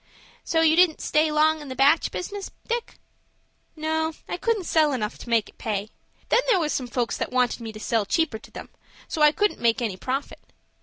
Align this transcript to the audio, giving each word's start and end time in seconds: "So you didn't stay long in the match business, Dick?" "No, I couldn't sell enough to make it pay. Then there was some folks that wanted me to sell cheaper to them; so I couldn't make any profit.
"So 0.43 0.61
you 0.61 0.75
didn't 0.75 0.99
stay 0.99 1.31
long 1.31 1.61
in 1.61 1.67
the 1.67 1.75
match 1.75 2.09
business, 2.09 2.49
Dick?" 2.67 2.97
"No, 3.75 4.13
I 4.27 4.35
couldn't 4.35 4.63
sell 4.63 4.93
enough 4.93 5.19
to 5.19 5.29
make 5.29 5.47
it 5.49 5.59
pay. 5.59 5.91
Then 6.29 6.41
there 6.47 6.59
was 6.59 6.73
some 6.73 6.87
folks 6.87 7.17
that 7.17 7.31
wanted 7.31 7.61
me 7.61 7.71
to 7.71 7.79
sell 7.79 8.07
cheaper 8.07 8.39
to 8.39 8.49
them; 8.49 8.69
so 9.07 9.21
I 9.21 9.31
couldn't 9.31 9.59
make 9.61 9.79
any 9.79 9.97
profit. 9.97 10.53